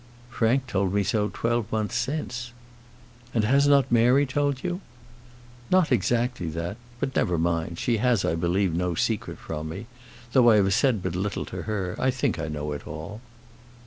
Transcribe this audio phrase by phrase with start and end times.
[0.31, 2.53] "Frank told me so twelve months since."
[3.35, 4.81] "And has not Mary told you?"
[5.69, 6.77] "Not exactly that.
[6.99, 9.85] But, never mind; she has, I believe, no secret from me.
[10.33, 13.21] Though I have said but little to her, I think I know it all."